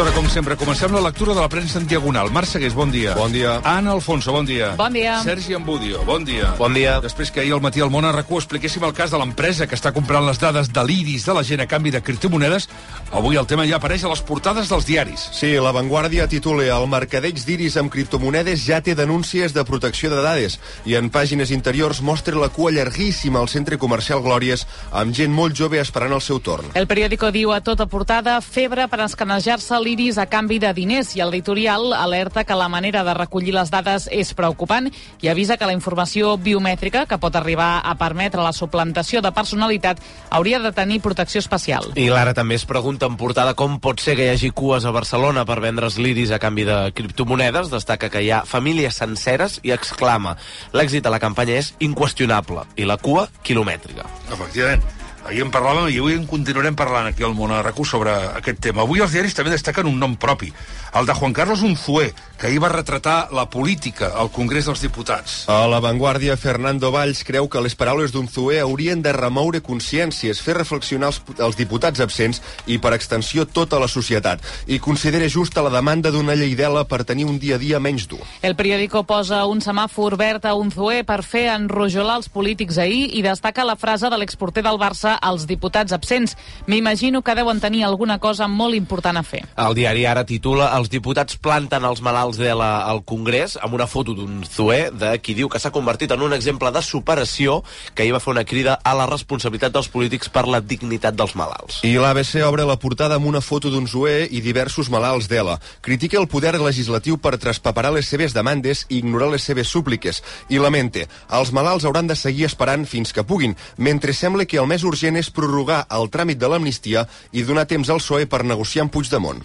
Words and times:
aquesta 0.00 0.16
hora, 0.16 0.16
com 0.16 0.32
sempre, 0.32 0.56
comencem 0.56 0.92
la 0.94 1.00
lectura 1.04 1.34
de 1.34 1.40
la 1.42 1.48
premsa 1.48 1.78
en 1.78 1.86
diagonal. 1.86 2.30
Marc 2.32 2.48
Segués, 2.48 2.72
bon 2.72 2.90
dia. 2.90 3.12
Bon 3.18 3.32
dia. 3.32 3.60
Anna 3.68 3.92
Alfonso, 3.92 4.32
bon 4.32 4.46
dia. 4.46 4.70
Bon 4.78 4.92
dia. 4.92 5.18
Sergi 5.22 5.52
Ambudio, 5.54 6.04
bon 6.08 6.24
dia. 6.24 6.54
Bon 6.56 6.72
dia. 6.72 6.94
Després 7.04 7.28
que 7.30 7.42
ahir 7.42 7.52
al 7.52 7.60
matí 7.60 7.82
al 7.84 7.90
món 7.92 8.06
a 8.08 8.12
RAC1 8.14 8.38
expliquéssim 8.40 8.84
el 8.86 8.94
cas 8.96 9.12
de 9.12 9.18
l'empresa 9.20 9.66
que 9.68 9.76
està 9.76 9.92
comprant 9.92 10.24
les 10.24 10.40
dades 10.40 10.70
de 10.72 10.84
l'iris 10.88 11.26
de 11.28 11.34
la 11.36 11.42
gent 11.44 11.60
a 11.60 11.66
canvi 11.68 11.92
de 11.92 12.00
criptomonedes, 12.00 12.68
avui 13.12 13.36
el 13.36 13.48
tema 13.50 13.66
ja 13.68 13.76
apareix 13.76 14.06
a 14.06 14.12
les 14.14 14.22
portades 14.24 14.70
dels 14.72 14.86
diaris. 14.88 15.26
Sí, 15.36 15.52
La 15.60 15.74
Vanguardia 15.76 16.28
titula 16.32 16.64
El 16.64 16.88
mercadeig 16.88 17.44
d'iris 17.44 17.76
amb 17.76 17.92
criptomonedes 17.92 18.64
ja 18.64 18.80
té 18.80 18.96
denúncies 18.96 19.52
de 19.52 19.66
protecció 19.68 20.08
de 20.08 20.24
dades 20.24 20.56
i 20.86 20.96
en 20.96 21.10
pàgines 21.12 21.52
interiors 21.52 22.00
mostra 22.00 22.40
la 22.40 22.48
cua 22.48 22.72
llarguíssima 22.72 23.42
al 23.42 23.52
centre 23.52 23.76
comercial 23.76 24.24
Glòries 24.24 24.64
amb 24.92 25.12
gent 25.12 25.34
molt 25.34 25.52
jove 25.52 25.82
esperant 25.82 26.16
el 26.16 26.24
seu 26.24 26.40
torn. 26.40 26.72
El 26.72 26.88
periòdico 26.88 27.28
diu 27.34 27.52
a 27.52 27.60
tota 27.60 27.84
portada 27.84 28.40
febre 28.40 28.88
per 28.88 29.04
escanejar-se 29.04 29.76
l'iris 29.90 30.18
a 30.22 30.26
canvi 30.30 30.60
de 30.62 30.70
diners 30.70 31.16
i 31.16 31.20
el 31.24 31.32
editorial 31.34 31.90
alerta 31.96 32.44
que 32.46 32.54
la 32.54 32.68
manera 32.70 33.02
de 33.02 33.14
recollir 33.16 33.54
les 33.56 33.72
dades 33.72 34.06
és 34.14 34.30
preocupant 34.38 34.86
i 35.20 35.30
avisa 35.30 35.56
que 35.58 35.66
la 35.66 35.74
informació 35.74 36.36
biomètrica, 36.38 37.06
que 37.10 37.18
pot 37.18 37.34
arribar 37.34 37.80
a 37.82 37.96
permetre 37.98 38.44
la 38.44 38.52
suplantació 38.54 39.22
de 39.24 39.32
personalitat, 39.34 39.98
hauria 40.30 40.60
de 40.62 40.70
tenir 40.76 41.00
protecció 41.02 41.42
especial. 41.42 41.90
I 41.98 42.06
l'ara 42.12 42.36
també 42.38 42.54
es 42.60 42.66
pregunta 42.68 43.10
en 43.10 43.18
portada 43.18 43.56
com 43.58 43.80
pot 43.82 43.98
ser 43.98 44.14
que 44.18 44.28
hi 44.28 44.34
hagi 44.36 44.52
cues 44.54 44.86
a 44.86 44.94
Barcelona 44.94 45.44
per 45.48 45.58
vendre's 45.64 45.98
l'iris 45.98 46.30
a 46.30 46.38
canvi 46.38 46.68
de 46.68 46.78
criptomonedes. 46.94 47.72
Destaca 47.74 48.12
que 48.12 48.22
hi 48.22 48.30
ha 48.30 48.44
famílies 48.46 49.02
senceres 49.02 49.58
i 49.66 49.74
exclama 49.74 50.36
l'èxit 50.72 51.02
de 51.02 51.10
la 51.10 51.18
campanya 51.22 51.58
és 51.58 51.74
inqüestionable 51.82 52.68
i 52.78 52.86
la 52.86 53.00
cua 53.00 53.26
quilomètrica. 53.42 54.06
Efectivament. 54.30 54.99
Ahir 55.28 55.42
en 55.44 55.50
parlàvem 55.52 55.90
i 55.92 55.98
avui 56.00 56.16
en 56.16 56.24
continuarem 56.26 56.76
parlant 56.76 57.10
aquí 57.10 57.24
al 57.26 57.34
món 57.36 57.52
a 57.52 57.60
RAC1 57.60 57.86
sobre 57.86 58.14
aquest 58.40 58.60
tema. 58.64 58.86
Avui 58.86 59.02
els 59.04 59.12
diaris 59.12 59.36
també 59.36 59.52
destaquen 59.52 59.88
un 59.90 59.98
nom 60.00 60.16
propi, 60.16 60.48
el 60.96 61.06
de 61.06 61.14
Juan 61.14 61.34
Carlos 61.36 61.60
Unzué, 61.62 62.10
que 62.40 62.48
ahir 62.48 62.62
va 62.62 62.70
retratar 62.72 63.28
la 63.36 63.44
política 63.52 64.14
al 64.16 64.30
Congrés 64.32 64.64
dels 64.64 64.80
Diputats. 64.80 65.44
A 65.52 65.66
La 65.68 65.80
Vanguardia, 65.84 66.38
Fernando 66.40 66.88
Valls 66.90 67.20
creu 67.28 67.50
que 67.52 67.60
les 67.60 67.76
paraules 67.76 68.14
d'un 68.14 68.30
Zué 68.32 68.62
haurien 68.64 69.02
de 69.04 69.12
remoure 69.12 69.60
consciències, 69.60 70.40
fer 70.40 70.56
reflexionar 70.56 71.10
els, 71.12 71.20
els 71.36 71.58
diputats 71.58 72.00
absents 72.00 72.40
i, 72.64 72.78
per 72.80 72.94
extensió, 72.96 73.44
tota 73.44 73.78
la 73.78 73.90
societat. 73.92 74.40
I 74.66 74.80
considera 74.80 75.28
justa 75.28 75.60
la 75.62 75.74
demanda 75.74 76.10
d'una 76.10 76.34
llei 76.34 76.56
d'ela 76.56 76.86
per 76.88 77.04
tenir 77.04 77.28
un 77.28 77.38
dia 77.38 77.58
a 77.58 77.60
dia 77.60 77.78
menys 77.78 78.08
dur. 78.08 78.22
El 78.40 78.56
periòdico 78.56 79.04
posa 79.04 79.44
un 79.44 79.60
semàfor 79.60 80.16
verd 80.16 80.48
a 80.48 80.56
un 80.56 80.72
zuer 80.72 81.04
per 81.04 81.20
fer 81.22 81.50
enrojolar 81.52 82.16
els 82.22 82.32
polítics 82.32 82.80
ahir 82.80 83.10
i 83.12 83.22
destaca 83.22 83.68
la 83.68 83.76
frase 83.76 84.08
de 84.08 84.16
l'exporter 84.16 84.64
del 84.64 84.80
Barça 84.80 85.09
als 85.16 85.46
diputats 85.46 85.92
absents. 85.92 86.36
M'imagino 86.66 87.22
que 87.22 87.34
deuen 87.34 87.60
tenir 87.60 87.84
alguna 87.84 88.18
cosa 88.18 88.48
molt 88.48 88.76
important 88.78 89.18
a 89.18 89.24
fer. 89.26 89.42
El 89.56 89.74
diari 89.74 90.06
ara 90.06 90.24
titula 90.28 90.70
Els 90.76 90.90
diputats 90.92 91.36
planten 91.36 91.84
els 91.84 92.02
malalts 92.04 92.38
de 92.38 92.52
la, 92.54 92.84
al 92.86 93.02
Congrés 93.04 93.56
amb 93.60 93.74
una 93.74 93.88
foto 93.90 94.14
d'un 94.14 94.42
Zoé 94.44 94.90
de 94.92 95.12
qui 95.18 95.34
diu 95.34 95.48
que 95.48 95.58
s'ha 95.58 95.72
convertit 95.74 96.12
en 96.14 96.22
un 96.22 96.34
exemple 96.36 96.70
de 96.70 96.82
superació 96.82 97.60
que 97.94 98.06
hi 98.06 98.12
va 98.14 98.20
fer 98.22 98.34
una 98.34 98.44
crida 98.44 98.78
a 98.84 98.94
la 98.94 99.08
responsabilitat 99.10 99.74
dels 99.74 99.90
polítics 99.90 100.30
per 100.30 100.46
la 100.48 100.60
dignitat 100.60 101.16
dels 101.16 101.34
malalts. 101.38 101.80
I 101.86 101.96
l'ABC 101.98 102.36
obre 102.46 102.66
la 102.68 102.78
portada 102.80 103.18
amb 103.18 103.26
una 103.26 103.42
foto 103.44 103.70
d'un 103.72 103.88
Zoé 103.90 104.28
i 104.30 104.42
diversos 104.44 104.90
malalts 104.92 105.28
d'ELA. 105.30 105.58
Critica 105.80 106.20
el 106.20 106.28
poder 106.28 106.54
legislatiu 106.60 107.18
per 107.18 107.38
traspaperar 107.40 107.92
les 107.94 108.08
seves 108.08 108.34
demandes 108.36 108.84
i 108.88 109.00
ignorar 109.00 109.30
les 109.32 109.44
seves 109.46 109.68
súpliques. 109.68 110.22
I 110.48 110.60
lamente, 110.62 111.06
els 111.30 111.52
malalts 111.56 111.86
hauran 111.88 112.10
de 112.10 112.16
seguir 112.16 112.46
esperant 112.48 112.86
fins 112.86 113.12
que 113.12 113.24
puguin, 113.24 113.56
mentre 113.76 114.14
sembla 114.16 114.46
que 114.46 114.60
el 114.60 114.68
més 114.70 114.84
urgent 114.84 114.99
és 115.16 115.32
prorrogar 115.32 115.86
el 115.96 116.10
tràmit 116.12 116.38
de 116.38 116.48
l'amnistia 116.48 117.06
i 117.32 117.42
donar 117.48 117.64
temps 117.70 117.88
al 117.88 118.02
PSOE 118.02 118.28
per 118.28 118.44
negociar 118.44 118.84
amb 118.84 118.92
Puigdemont. 118.92 119.40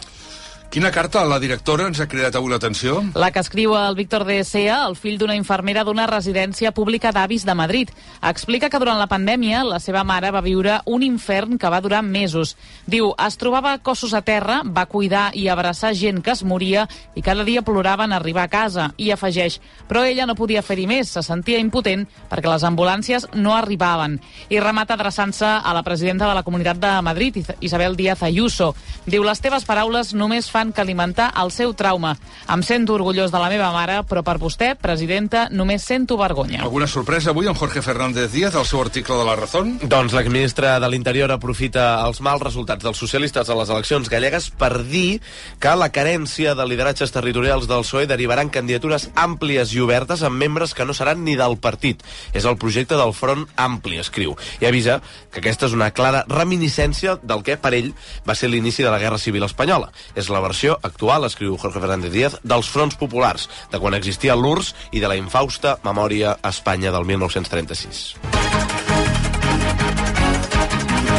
Quina 0.76 0.90
carta 0.92 1.22
la 1.24 1.38
directora 1.40 1.86
ens 1.88 2.02
ha 2.04 2.06
cridat 2.12 2.36
avui 2.36 2.52
l'atenció? 2.52 2.98
La 3.16 3.30
que 3.32 3.40
escriu 3.40 3.78
el 3.80 3.96
Víctor 3.96 4.26
de 4.28 4.42
Sea, 4.44 4.82
el 4.90 4.98
fill 5.00 5.16
d'una 5.16 5.38
infermera 5.40 5.86
d'una 5.88 6.04
residència 6.10 6.74
pública 6.76 7.14
d'avis 7.16 7.46
de 7.48 7.54
Madrid. 7.56 7.94
Explica 8.20 8.68
que 8.68 8.82
durant 8.84 9.00
la 9.00 9.08
pandèmia 9.08 9.62
la 9.64 9.80
seva 9.80 10.02
mare 10.04 10.34
va 10.36 10.42
viure 10.44 10.82
un 10.92 11.06
infern 11.08 11.56
que 11.56 11.72
va 11.72 11.80
durar 11.80 12.02
mesos. 12.04 12.58
Diu, 12.92 13.14
es 13.16 13.40
trobava 13.40 13.78
cossos 13.78 14.12
a 14.12 14.22
terra, 14.28 14.58
va 14.68 14.84
cuidar 14.92 15.30
i 15.32 15.46
abraçar 15.48 15.94
gent 15.96 16.20
que 16.20 16.34
es 16.36 16.44
moria 16.44 16.84
i 17.16 17.24
cada 17.24 17.48
dia 17.48 17.64
ploraven 17.64 18.12
arribar 18.12 18.44
a 18.44 18.52
casa. 18.52 18.90
I 18.98 19.14
afegeix, 19.16 19.62
però 19.88 20.04
ella 20.04 20.28
no 20.28 20.36
podia 20.36 20.60
fer-hi 20.60 20.90
més, 20.92 21.16
se 21.16 21.24
sentia 21.24 21.64
impotent 21.64 22.04
perquè 22.28 22.52
les 22.52 22.68
ambulàncies 22.68 23.30
no 23.32 23.56
arribaven. 23.56 24.20
I 24.52 24.60
remata 24.60 25.00
adreçant-se 25.00 25.56
a 25.56 25.72
la 25.80 25.88
presidenta 25.88 26.28
de 26.28 26.36
la 26.36 26.44
Comunitat 26.44 26.84
de 26.84 26.94
Madrid, 27.00 27.40
Isabel 27.62 27.96
Díaz 27.96 28.28
Ayuso. 28.28 28.74
Diu, 29.08 29.24
les 29.24 29.40
teves 29.40 29.64
paraules 29.64 30.12
només 30.12 30.52
fan 30.52 30.65
que 30.74 30.82
alimentar 30.82 31.32
el 31.42 31.52
seu 31.52 31.74
trauma. 31.74 32.16
Em 32.50 32.64
sento 32.64 32.96
orgullós 32.96 33.34
de 33.34 33.42
la 33.42 33.50
meva 33.52 33.72
mare, 33.74 34.00
però 34.08 34.24
per 34.26 34.38
vostè, 34.42 34.74
presidenta, 34.80 35.48
només 35.52 35.84
sento 35.84 36.18
vergonya. 36.18 36.62
Alguna 36.64 36.88
sorpresa 36.88 37.34
avui 37.34 37.50
amb 37.50 37.60
Jorge 37.60 37.82
Fernández 37.82 38.32
Díaz, 38.32 38.56
al 38.56 38.66
seu 38.66 38.82
article 38.82 39.18
de 39.20 39.26
La 39.28 39.36
Razón? 39.36 39.76
Doncs 39.84 40.16
l'exministre 40.16 40.76
de 40.80 40.90
l'Interior 40.90 41.32
aprofita 41.36 41.88
els 42.06 42.22
mals 42.26 42.44
resultats 42.44 42.84
dels 42.86 42.98
socialistes 42.98 43.50
a 43.50 43.58
les 43.58 43.70
eleccions 43.70 44.10
gallegues 44.10 44.50
per 44.56 44.84
dir 44.86 45.22
que 45.60 45.76
la 45.76 45.92
carència 45.94 46.56
de 46.56 46.66
lideratges 46.68 47.14
territorials 47.14 47.68
del 47.68 47.84
PSOE 47.86 48.08
derivarà 48.10 48.46
en 48.46 48.54
candidatures 48.54 49.10
àmplies 49.16 49.74
i 49.76 49.82
obertes 49.84 50.24
amb 50.24 50.40
membres 50.40 50.74
que 50.74 50.86
no 50.86 50.94
seran 50.94 51.24
ni 51.26 51.36
del 51.40 51.58
partit. 51.58 52.04
És 52.34 52.46
el 52.46 52.58
projecte 52.62 52.98
del 53.00 53.14
Front 53.14 53.48
Ampli, 53.56 54.00
escriu. 54.02 54.36
I 54.62 54.70
avisa 54.70 55.00
que 55.32 55.42
aquesta 55.42 55.70
és 55.70 55.76
una 55.76 55.92
clara 55.92 56.24
reminiscència 56.30 57.18
del 57.22 57.44
que, 57.46 57.58
per 57.58 57.74
ell, 57.78 57.92
va 58.28 58.36
ser 58.38 58.50
l'inici 58.52 58.86
de 58.86 58.92
la 58.94 59.02
Guerra 59.02 59.20
Civil 59.22 59.46
Espanyola. 59.48 59.92
És 60.16 60.30
la 60.30 60.42
versió 60.46 60.80
actual, 60.82 61.26
escriu 61.28 61.58
Jorge 61.58 61.82
Fernández 61.82 62.14
Díaz, 62.14 62.40
dels 62.44 62.70
fronts 62.72 63.00
populars, 63.02 63.50
de 63.72 63.82
quan 63.82 63.98
existia 63.98 64.38
l'URSS 64.38 64.76
i 64.94 65.04
de 65.04 65.12
la 65.12 65.20
infausta 65.20 65.80
memòria 65.84 66.38
a 66.42 66.54
Espanya 66.54 66.94
del 66.96 67.10
1936. 67.10 68.55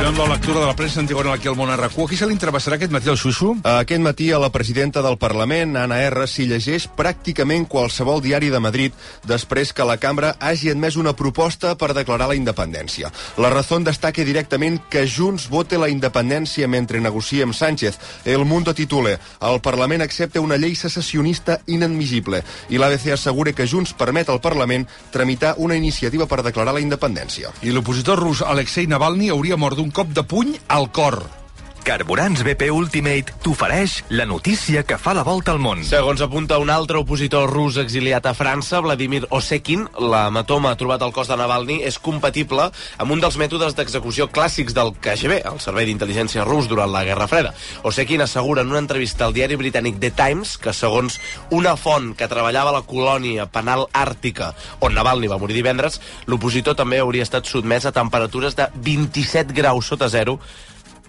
Fem 0.07 0.19
la 0.19 0.29
lectura 0.29 0.61
de 0.61 0.67
la 0.67 0.77
premsa 0.77 1.01
en 1.01 1.09
diagonal 1.09 1.33
aquí 1.35 1.49
al 1.51 1.57
món 1.59 1.67
a 1.67 1.75
RAC1. 1.75 2.05
Qui 2.07 2.15
se 2.15 2.27
li 2.31 2.35
entrevessarà 2.37 2.77
aquest 2.77 2.93
matí 2.95 3.09
al 3.11 3.17
Xuxu? 3.19 3.49
Aquest 3.67 4.03
matí 4.05 4.29
a 4.31 4.39
la 4.39 4.53
presidenta 4.55 5.01
del 5.03 5.17
Parlament, 5.19 5.73
Anna 5.75 5.97
R, 5.99 6.29
s'hi 6.31 6.45
llegeix 6.47 6.85
pràcticament 6.95 7.65
qualsevol 7.67 8.23
diari 8.23 8.47
de 8.53 8.61
Madrid 8.63 8.95
després 9.27 9.73
que 9.75 9.83
la 9.83 9.97
cambra 9.99 10.37
hagi 10.39 10.71
admès 10.71 10.95
una 10.95 11.17
proposta 11.19 11.73
per 11.75 11.89
declarar 11.91 12.29
la 12.31 12.37
independència. 12.39 13.11
La 13.43 13.51
Razón 13.51 13.83
destaca 13.83 14.23
directament 14.23 14.79
que 14.89 15.03
Junts 15.11 15.49
vote 15.51 15.75
la 15.75 15.91
independència 15.91 16.71
mentre 16.71 17.03
negocia 17.03 17.43
amb 17.43 17.59
Sánchez. 17.59 17.99
El 18.25 18.47
Mundo 18.47 18.77
titula 18.79 19.17
El 19.43 19.59
Parlament 19.61 20.07
accepta 20.07 20.41
una 20.41 20.55
llei 20.55 20.79
secessionista 20.79 21.59
inadmissible 21.67 22.45
i 22.71 22.79
l'ABC 22.79 23.09
assegura 23.17 23.57
que 23.59 23.67
Junts 23.67 23.97
permet 23.99 24.31
al 24.31 24.41
Parlament 24.41 24.87
tramitar 25.11 25.57
una 25.59 25.75
iniciativa 25.75 26.31
per 26.31 26.45
declarar 26.47 26.79
la 26.79 26.87
independència. 26.87 27.51
I 27.67 27.75
l'opositor 27.75 28.23
rus 28.23 28.47
Alexei 28.47 28.87
Navalny 28.87 29.35
hauria 29.35 29.59
mort 29.59 29.75
d'un 29.83 29.96
cop 29.97 30.11
de 30.13 30.23
puny 30.29 30.51
al 30.69 30.91
cor. 30.93 31.46
Carburants 31.87 32.41
BP 32.43 32.67
Ultimate 32.75 33.37
t'ofereix 33.45 33.93
la 34.11 34.25
notícia 34.27 34.81
que 34.83 34.97
fa 34.99 35.13
la 35.15 35.23
volta 35.23 35.53
al 35.55 35.61
món. 35.63 35.85
Segons 35.87 36.19
apunta 36.25 36.59
un 36.59 36.73
altre 36.75 36.99
opositor 36.99 37.47
rus 37.47 37.77
exiliat 37.79 38.27
a 38.27 38.33
França, 38.35 38.81
Vladimir 38.83 39.21
Osekin, 39.31 39.85
l'hematoma 39.95 40.73
trobat 40.81 41.05
al 41.07 41.15
cos 41.15 41.31
de 41.31 41.39
Navalny 41.39 41.77
és 41.87 42.01
compatible 42.03 42.67
amb 42.99 43.15
un 43.15 43.23
dels 43.23 43.39
mètodes 43.39 43.79
d'execució 43.79 44.27
clàssics 44.35 44.75
del 44.75 44.91
KGB, 44.99 45.39
el 45.47 45.63
Servei 45.63 45.87
d'Intel·ligència 45.87 46.49
rus 46.49 46.67
durant 46.67 46.91
la 46.91 47.05
Guerra 47.07 47.31
Freda. 47.31 47.55
Osekin 47.87 48.27
assegura 48.27 48.67
en 48.67 48.75
una 48.75 48.83
entrevista 48.83 49.31
al 49.31 49.39
diari 49.39 49.55
britànic 49.55 50.03
The 50.03 50.11
Times 50.19 50.59
que, 50.59 50.75
segons 50.75 51.21
una 51.55 51.79
font 51.79 52.17
que 52.19 52.27
treballava 52.27 52.75
a 52.75 52.81
la 52.81 52.87
colònia 52.91 53.47
penal 53.47 53.87
àrtica 53.95 54.57
on 54.83 54.99
Navalny 54.99 55.31
va 55.31 55.39
morir 55.39 55.63
divendres, 55.63 56.03
l'opositor 56.27 56.75
també 56.75 56.99
hauria 56.99 57.23
estat 57.23 57.47
sotmès 57.47 57.87
a 57.87 57.95
temperatures 57.95 58.59
de 58.59 58.73
27 58.75 59.55
graus 59.55 59.95
sota 59.95 60.11
zero 60.11 60.41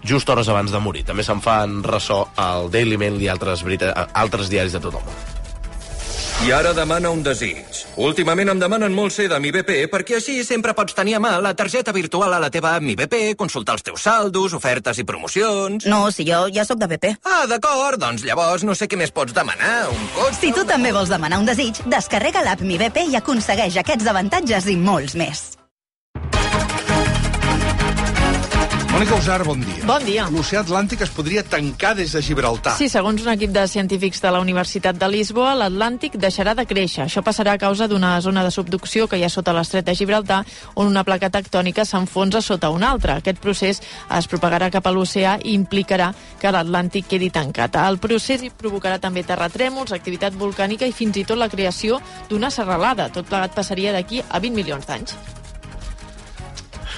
just 0.04 0.28
hores 0.28 0.48
abans 0.48 0.72
de 0.74 0.82
morir. 0.82 1.04
També 1.08 1.24
se'n 1.26 1.42
fan 1.44 1.82
ressò 1.86 2.24
al 2.36 2.70
Daily 2.70 3.00
Mail 3.00 3.20
i 3.22 3.28
altres, 3.32 3.64
brita 3.66 3.92
altres 4.12 4.50
diaris 4.52 4.76
de 4.76 4.84
tot 4.84 4.94
el 5.00 5.04
món. 5.04 5.36
I 6.46 6.52
ara 6.54 6.70
demana 6.70 7.10
un 7.10 7.24
desig. 7.26 7.80
Últimament 7.98 8.52
em 8.52 8.60
demanen 8.62 8.94
molt 8.94 9.10
ser 9.10 9.26
de 9.26 9.40
mi 9.42 9.50
BP 9.50 9.88
perquè 9.90 10.20
així 10.20 10.36
sempre 10.46 10.70
pots 10.70 10.94
tenir 10.94 11.16
a 11.18 11.20
mà 11.22 11.32
la 11.42 11.50
targeta 11.58 11.90
virtual 11.90 12.30
a 12.36 12.38
la 12.38 12.50
teva 12.54 12.76
app 12.78 12.86
Mi 12.86 12.94
BP, 12.94 13.34
consultar 13.34 13.74
els 13.74 13.82
teus 13.82 14.06
saldos, 14.06 14.54
ofertes 14.54 15.02
i 15.02 15.06
promocions... 15.08 15.90
No, 15.90 16.12
si 16.14 16.28
jo 16.30 16.44
ja 16.54 16.62
sóc 16.64 16.78
de 16.78 16.86
BP. 16.94 17.16
Ah, 17.26 17.42
d'acord, 17.50 17.98
doncs 17.98 18.22
llavors 18.22 18.62
no 18.62 18.78
sé 18.78 18.86
què 18.86 18.96
més 18.96 19.10
pots 19.10 19.34
demanar. 19.34 19.88
Un 19.90 20.10
cotxe... 20.14 20.38
Si 20.44 20.54
tu 20.54 20.62
també 20.62 20.94
vols 20.94 21.10
demanar 21.10 21.42
un 21.42 21.50
desig, 21.50 21.82
descarrega 21.90 22.46
l'app 22.46 22.62
Mi 22.62 22.78
BP 22.78 23.08
i 23.10 23.18
aconsegueix 23.18 23.82
aquests 23.82 24.06
avantatges 24.06 24.70
i 24.70 24.78
molts 24.78 25.18
més. 25.18 25.48
Mònica 28.88 29.18
Usar, 29.20 29.44
bon 29.44 29.60
dia. 29.60 29.84
Bon 29.84 30.04
dia. 30.04 30.24
L'oceà 30.32 30.62
Atlàntic 30.64 31.02
es 31.04 31.10
podria 31.12 31.42
tancar 31.44 31.92
des 31.94 32.14
de 32.16 32.22
Gibraltar. 32.24 32.72
Sí, 32.80 32.88
segons 32.88 33.20
un 33.22 33.30
equip 33.34 33.52
de 33.52 33.66
científics 33.68 34.22
de 34.24 34.32
la 34.32 34.40
Universitat 34.40 34.96
de 34.98 35.10
Lisboa, 35.12 35.52
l'Atlàntic 35.60 36.16
deixarà 36.18 36.54
de 36.56 36.64
créixer. 36.66 37.04
Això 37.04 37.22
passarà 37.22 37.52
a 37.54 37.60
causa 37.60 37.86
d'una 37.86 38.16
zona 38.24 38.42
de 38.46 38.50
subducció 38.50 39.06
que 39.06 39.20
hi 39.20 39.26
ha 39.26 39.30
sota 39.30 39.52
l'estret 39.52 39.86
de 39.86 39.94
Gibraltar, 39.94 40.40
on 40.74 40.88
una 40.88 41.04
placa 41.04 41.28
tectònica 41.30 41.84
s'enfonsa 41.84 42.40
sota 42.40 42.72
una 42.74 42.90
altra. 42.90 43.20
Aquest 43.20 43.38
procés 43.44 43.82
es 44.18 44.30
propagarà 44.32 44.70
cap 44.72 44.88
a 44.88 44.94
l'oceà 44.96 45.36
i 45.44 45.52
implicarà 45.52 46.10
que 46.40 46.50
l'Atlàntic 46.50 47.12
quedi 47.12 47.28
tancat. 47.30 47.76
El 47.84 48.00
procés 48.02 48.42
hi 48.42 48.50
provocarà 48.50 48.98
també 48.98 49.22
terratrèmols, 49.22 49.92
activitat 49.92 50.32
volcànica 50.32 50.88
i 50.88 50.96
fins 50.96 51.20
i 51.20 51.28
tot 51.28 51.38
la 51.38 51.52
creació 51.52 52.00
d'una 52.30 52.50
serralada. 52.50 53.12
Tot 53.12 53.28
plegat 53.28 53.54
passaria 53.54 53.92
d'aquí 53.92 54.24
a 54.24 54.40
20 54.40 54.56
milions 54.56 54.88
d'anys. 54.88 55.37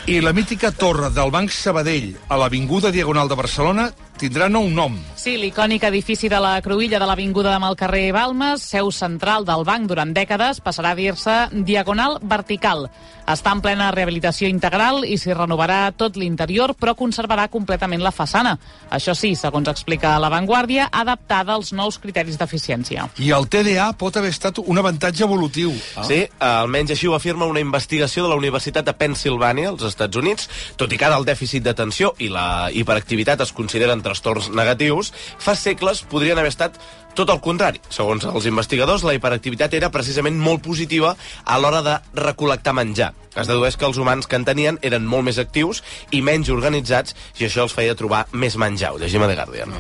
I 0.07 0.21
la 0.21 0.33
mítica 0.33 0.71
torre 0.73 1.11
del 1.13 1.31
Banc 1.31 1.53
Sabadell 1.53 2.15
a 2.29 2.39
l'Avinguda 2.41 2.91
Diagonal 2.91 3.29
de 3.29 3.37
Barcelona 3.37 3.91
tindrà 4.21 4.51
nou 4.53 4.69
nom. 4.69 4.99
Sí, 5.17 5.37
l'icònic 5.41 5.87
edifici 5.89 6.29
de 6.33 6.41
la 6.43 6.59
Cruïlla 6.65 7.01
de 7.01 7.09
l'Avinguda 7.09 7.55
amb 7.57 7.71
el 7.71 7.79
carrer 7.81 8.11
Balmes, 8.13 8.63
seu 8.75 8.91
central 8.93 9.47
del 9.49 9.65
banc 9.69 9.89
durant 9.89 10.13
dècades, 10.17 10.61
passarà 10.65 10.93
a 10.93 10.99
dir-se 10.99 11.37
Diagonal 11.65 12.19
Vertical. 12.23 12.89
Està 13.31 13.53
en 13.55 13.61
plena 13.63 13.91
rehabilitació 13.95 14.49
integral 14.51 15.05
i 15.07 15.17
s'hi 15.21 15.35
renovarà 15.37 15.93
tot 15.95 16.17
l'interior, 16.19 16.73
però 16.75 16.97
conservarà 16.99 17.47
completament 17.53 18.03
la 18.03 18.11
façana. 18.11 18.57
Això 18.91 19.15
sí, 19.15 19.35
segons 19.39 19.71
explica 19.71 20.17
La 20.19 20.31
Vanguardia, 20.33 20.89
adaptada 20.91 21.55
als 21.55 21.71
nous 21.73 22.01
criteris 22.03 22.39
d'eficiència. 22.41 23.07
I 23.23 23.31
el 23.37 23.47
TDA 23.49 23.91
pot 24.01 24.17
haver 24.19 24.33
estat 24.35 24.59
un 24.65 24.83
avantatge 24.83 25.25
evolutiu. 25.25 25.73
Ah. 25.95 26.05
Sí, 26.09 26.25
almenys 26.43 26.97
així 26.97 27.07
ho 27.07 27.15
afirma 27.15 27.47
una 27.47 27.63
investigació 27.63 28.25
de 28.27 28.33
la 28.33 28.41
Universitat 28.41 28.89
de 28.89 28.97
Pennsylvania, 28.99 29.71
als 29.71 29.87
Estats 29.87 30.19
Units. 30.19 30.51
Tot 30.81 30.91
i 30.93 30.99
que 30.99 31.07
ara 31.07 31.21
el 31.21 31.29
dèficit 31.29 31.65
d'atenció 31.65 32.15
i 32.19 32.33
la 32.33 32.71
hiperactivitat 32.75 33.47
es 33.47 33.55
consideren 33.55 34.03
trastorns 34.11 34.51
negatius, 34.51 35.15
fa 35.39 35.55
segles 35.55 36.03
podrien 36.11 36.39
haver 36.39 36.51
estat 36.51 36.77
tot 37.15 37.31
el 37.33 37.41
contrari. 37.43 37.81
Segons 37.91 38.27
els 38.29 38.47
investigadors, 38.51 39.05
la 39.07 39.15
hiperactivitat 39.17 39.75
era 39.79 39.91
precisament 39.95 40.39
molt 40.39 40.63
positiva 40.67 41.15
a 41.45 41.59
l'hora 41.59 41.83
de 41.87 41.97
recol·lectar 42.19 42.75
menjar. 42.77 43.13
Es 43.35 43.51
dedueix 43.51 43.77
que 43.79 43.87
els 43.87 43.99
humans 43.99 44.27
que 44.27 44.39
en 44.39 44.47
tenien 44.47 44.79
eren 44.87 45.07
molt 45.07 45.27
més 45.27 45.39
actius 45.43 45.83
i 46.11 46.23
menys 46.27 46.51
organitzats 46.51 47.17
i 47.39 47.47
això 47.47 47.67
els 47.67 47.75
feia 47.75 47.99
trobar 47.99 48.27
més 48.33 48.59
menjar. 48.59 48.95
Ho 48.95 49.03
llegim 49.03 49.23
a 49.23 49.31
The 49.31 49.39
Guardian. 49.39 49.75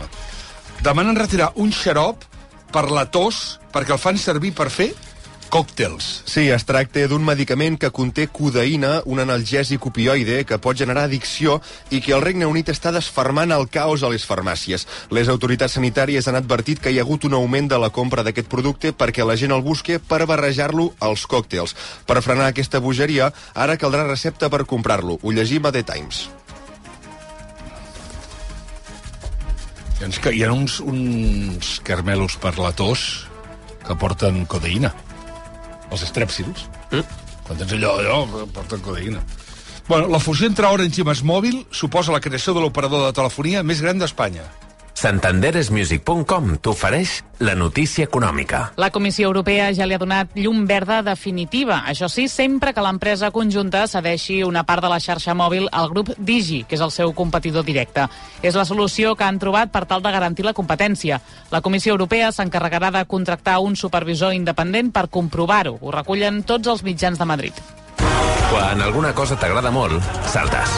Demanen 0.80 1.18
retirar 1.18 1.52
un 1.60 1.74
xarop 1.74 2.26
per 2.70 2.86
la 2.90 3.06
tos 3.10 3.58
perquè 3.74 3.94
el 3.96 4.02
fan 4.02 4.18
servir 4.18 4.54
per 4.56 4.70
fer 4.70 4.92
còctels. 5.50 6.23
Sí, 6.31 6.47
es 6.55 6.64
tracta 6.64 7.02
d'un 7.11 7.25
medicament 7.26 7.76
que 7.81 7.91
conté 7.93 8.29
codeïna, 8.31 9.00
un 9.11 9.20
analgèsic 9.20 9.85
opioide 9.91 10.44
que 10.47 10.61
pot 10.62 10.79
generar 10.79 11.08
addicció 11.08 11.58
i 11.91 12.00
que 12.00 12.14
el 12.14 12.23
Regne 12.23 12.47
Unit 12.49 12.70
està 12.73 12.93
desfermant 12.94 13.50
el 13.52 13.67
caos 13.69 14.05
a 14.06 14.11
les 14.12 14.25
farmàcies. 14.25 14.87
Les 15.11 15.29
autoritats 15.29 15.75
sanitàries 15.76 16.31
han 16.31 16.38
advertit 16.38 16.81
que 16.81 16.94
hi 16.94 17.00
ha 17.00 17.05
hagut 17.05 17.26
un 17.26 17.35
augment 17.35 17.69
de 17.69 17.81
la 17.82 17.91
compra 17.91 18.25
d'aquest 18.25 18.49
producte 18.49 18.94
perquè 18.94 19.26
la 19.26 19.37
gent 19.37 19.52
el 19.52 19.67
busque 19.67 19.99
per 19.99 20.23
barrejar-lo 20.31 20.93
als 21.00 21.26
còctels. 21.26 21.75
Per 22.06 22.23
frenar 22.23 22.49
aquesta 22.55 22.81
bogeria, 22.81 23.32
ara 23.55 23.76
caldrà 23.76 24.06
recepta 24.06 24.49
per 24.49 24.64
comprar-lo. 24.64 25.19
Ho 25.20 25.35
llegim 25.35 25.67
a 25.67 25.75
The 25.75 25.82
Times. 25.82 26.29
Doncs 30.00 30.17
hi 30.32 30.47
ha 30.47 30.55
uns, 30.55 30.79
uns 30.81 31.76
carmelos 31.85 32.38
per 32.41 32.56
la 32.56 32.73
tos 32.73 33.26
que 33.85 33.97
porten 34.00 34.47
codeïna. 34.49 34.94
Els 35.90 36.06
estrèpsils. 36.06 36.66
Mm. 36.90 37.04
Quan 37.46 37.58
tens 37.58 37.76
allò, 37.76 37.96
allò, 37.98 38.46
porten 38.54 38.82
codeïna. 38.84 39.22
Bueno, 39.88 40.06
la 40.06 40.20
fusió 40.22 40.46
entre 40.46 40.69
Orange 40.70 41.02
i 41.02 41.06
Masmòvil 41.06 41.64
suposa 41.75 42.14
la 42.14 42.22
creació 42.22 42.54
de 42.54 42.62
l'operador 42.62 43.08
de 43.08 43.14
telefonia 43.16 43.64
més 43.66 43.82
gran 43.82 43.98
d'Espanya. 43.98 44.44
Santanderesmusic.com 45.00 46.58
t'ofereix 46.61 47.23
la 47.41 47.55
notícia 47.56 48.05
econòmica. 48.05 48.58
La 48.76 48.91
Comissió 48.93 49.31
Europea 49.31 49.70
ja 49.73 49.87
li 49.88 49.97
ha 49.97 50.00
donat 50.02 50.35
llum 50.37 50.67
verda 50.69 50.99
definitiva. 51.00 51.79
Això 51.88 52.11
sí, 52.12 52.26
sempre 52.29 52.75
que 52.76 52.85
l'empresa 52.85 53.31
conjunta 53.32 53.87
cedeixi 53.88 54.43
una 54.44 54.67
part 54.69 54.85
de 54.85 54.93
la 54.93 55.00
xarxa 55.00 55.32
mòbil 55.32 55.70
al 55.73 55.88
grup 55.88 56.12
Digi, 56.19 56.67
que 56.69 56.76
és 56.76 56.85
el 56.85 56.93
seu 56.93 57.14
competidor 57.17 57.64
directe. 57.64 58.11
És 58.44 58.61
la 58.61 58.69
solució 58.69 59.17
que 59.17 59.25
han 59.25 59.41
trobat 59.41 59.73
per 59.73 59.87
tal 59.88 60.05
de 60.05 60.12
garantir 60.12 60.44
la 60.44 60.52
competència. 60.52 61.23
La 61.49 61.64
Comissió 61.64 61.97
Europea 61.97 62.29
s'encarregarà 62.29 62.93
de 63.00 63.06
contractar 63.08 63.56
un 63.64 63.81
supervisor 63.81 64.37
independent 64.37 64.93
per 64.93 65.08
comprovar-ho. 65.08 65.79
Ho 65.81 65.97
recullen 65.97 66.44
tots 66.44 66.69
els 66.69 66.85
mitjans 66.85 67.17
de 67.17 67.25
Madrid. 67.25 67.79
Quan 68.50 68.82
alguna 68.82 69.12
cosa 69.14 69.37
t'agrada 69.38 69.70
molt, 69.70 70.02
saltes. 70.26 70.73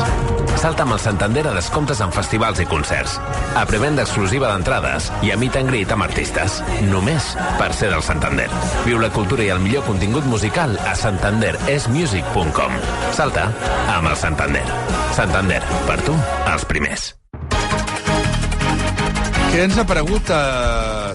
Salta 0.61 0.85
amb 0.85 0.93
el 0.93 1.01
Santander 1.01 1.47
a 1.49 1.55
descomptes 1.57 2.03
en 2.05 2.11
festivals 2.13 2.61
i 2.61 2.67
concerts. 2.69 3.15
A 3.57 3.63
prevenda 3.65 4.05
exclusiva 4.05 4.51
d'entrades 4.51 5.07
i 5.25 5.33
a 5.33 5.39
meet 5.41 5.57
and 5.57 5.73
greet 5.73 5.95
amb 5.95 6.05
artistes. 6.05 6.59
Només 6.91 7.31
per 7.57 7.71
ser 7.73 7.89
del 7.95 8.05
Santander. 8.05 8.51
Viu 8.85 9.01
la 9.01 9.09
cultura 9.15 9.47
i 9.47 9.49
el 9.55 9.63
millor 9.65 9.87
contingut 9.89 10.29
musical 10.29 10.77
a 10.85 10.93
santanderesmusic.com. 11.01 12.77
Salta 13.17 13.49
amb 13.97 14.11
el 14.11 14.19
Santander. 14.21 14.67
Santander, 15.17 15.63
per 15.89 15.97
tu, 16.05 16.17
els 16.53 16.67
primers. 16.69 17.09
Què 19.53 19.65
ens 19.65 19.79
ha 19.81 19.87
aparegut 19.87 20.29
a 20.33 20.43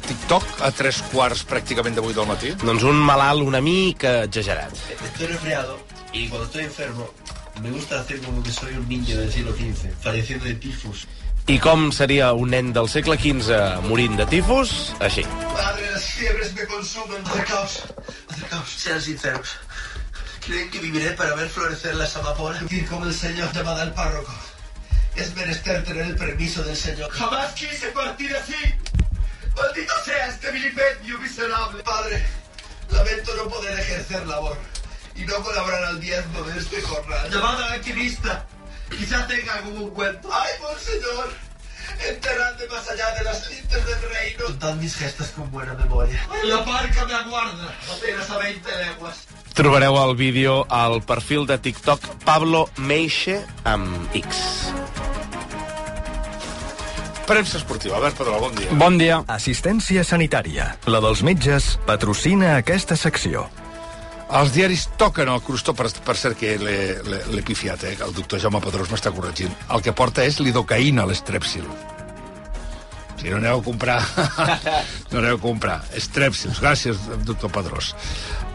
TikTok 0.06 0.66
a 0.66 0.74
tres 0.74 1.04
quarts 1.14 1.46
pràcticament 1.50 1.98
de 1.98 2.06
vuit 2.06 2.18
del 2.18 2.28
matí? 2.30 2.56
Doncs 2.66 2.86
un 2.86 2.98
malalt 3.02 3.46
una 3.46 3.62
mica 3.62 4.24
exagerat. 4.26 4.74
Estoy 4.98 5.30
resfriado 5.32 5.78
y 6.14 6.28
cuando 6.30 6.46
estoy 6.46 6.64
enfermo 6.64 7.10
me 7.62 7.72
gusta 7.72 8.00
hacer 8.00 8.22
como 8.22 8.44
que 8.44 8.52
soy 8.52 8.74
un 8.76 8.88
niño 8.88 9.18
del 9.18 9.32
siglo 9.32 9.52
XV, 9.52 9.92
falleciendo 10.02 10.46
de 10.46 10.56
tifus. 10.56 11.08
I 11.48 11.60
com 11.60 11.92
seria 11.92 12.34
un 12.34 12.52
nen 12.52 12.74
del 12.74 12.90
segle 12.90 13.18
XV 13.18 13.82
morint 13.88 14.18
de 14.18 14.26
tifus? 14.26 14.94
Així. 15.00 15.24
Padre, 15.24 15.90
las 15.92 16.04
fiebres 16.04 16.54
me 16.54 16.66
consumen. 16.68 17.26
Acercaos, 17.26 17.84
acercaos, 18.30 18.70
sean 18.70 19.02
sinceros. 19.02 19.58
¿Creen 20.46 20.70
que 20.70 20.80
viviré 20.80 21.12
para 21.12 21.36
ver 21.36 21.50
florecer 21.50 21.96
las 21.96 22.16
amapolas? 22.18 22.62
Ir 22.72 22.86
como 22.88 23.06
el 23.06 23.14
Señor 23.14 23.52
llamada 23.54 23.82
al 23.82 23.94
párroco. 23.94 24.34
Es 25.16 25.36
menester 25.36 25.84
tener 25.84 26.06
el 26.06 26.16
permiso 26.16 26.64
del 26.64 26.76
Señor. 26.76 27.10
Jamás 27.12 27.54
quise 27.54 27.88
partir 27.88 28.36
así. 28.36 28.54
Maldito 29.56 29.94
sea 30.06 30.28
este 30.28 30.52
vilipendio 30.52 31.18
miserable. 31.18 31.82
Padre, 31.82 32.24
lamento 32.92 33.36
no 33.36 33.50
poder 33.50 33.80
ejercer 33.80 34.28
labor 34.28 34.58
y 35.18 35.26
no 35.26 35.36
colaborar 35.44 35.84
al 35.84 36.00
diezmo 36.00 36.42
de 36.44 36.60
este 36.60 36.82
jornal. 36.82 37.30
Llamada 37.30 37.74
alquimista. 37.74 38.46
Quizá 38.90 39.28
tenga 39.28 39.56
algún 39.56 39.90
cuento. 39.92 40.30
¡Ay, 40.32 40.52
monseñor! 40.62 41.48
Enterradme 42.08 42.68
más 42.68 42.90
allá 42.90 43.16
de 43.16 43.24
las 43.24 43.50
lindes 43.50 43.86
del 43.86 44.02
reino. 44.14 44.46
Contad 44.46 44.76
mis 44.76 44.96
gestos 44.96 45.28
con 45.30 45.50
buena 45.52 45.74
memoria. 45.74 46.20
La 46.44 46.64
parca 46.64 47.06
me 47.06 47.14
aguarda, 47.14 47.74
apenas 47.92 48.30
a 48.30 48.38
20 48.38 48.78
leguas. 48.86 49.28
Trobareu 49.54 49.98
el 49.98 50.16
vídeo 50.16 50.68
al 50.70 51.02
perfil 51.02 51.48
de 51.48 51.58
TikTok 51.58 52.00
Pablo 52.24 52.70
Meixe 52.78 53.44
amb 53.64 54.14
X. 54.14 54.72
Premsa 57.26 57.58
esportiva. 57.58 57.98
Albert 57.98 58.18
Pedrol, 58.18 58.40
bon 58.40 58.56
dia. 58.56 58.68
Bon 58.72 58.98
dia. 58.98 59.24
Assistència 59.28 60.06
sanitària. 60.08 60.76
La 60.88 61.02
dels 61.04 61.26
metges 61.28 61.74
patrocina 61.90 62.56
aquesta 62.56 62.96
secció. 62.96 63.50
Els 64.28 64.52
diaris 64.52 64.90
toquen 65.00 65.30
el 65.32 65.40
crostó, 65.42 65.72
per, 65.74 65.88
per 66.04 66.16
cert 66.20 66.36
que 66.38 66.58
l'he- 66.60 67.44
pifiat, 67.48 67.84
eh? 67.88 67.94
el 68.04 68.12
doctor 68.14 68.42
Jaume 68.44 68.60
Pedrós 68.60 68.90
m'està 68.92 69.14
corregint. 69.16 69.54
El 69.72 69.82
que 69.86 69.94
porta 69.96 70.26
és 70.28 70.42
lidocaïna, 70.44 71.06
l'estrepsil. 71.08 71.64
Si 73.18 73.30
no 73.30 73.38
aneu 73.38 73.60
a 73.60 73.64
comprar... 73.64 74.02
no 75.12 75.20
aneu 75.20 75.38
a 75.38 75.42
comprar. 75.42 75.82
Estrepsils. 75.98 76.62
Gràcies, 76.62 77.00
doctor 77.26 77.52
Pedrós. 77.54 77.94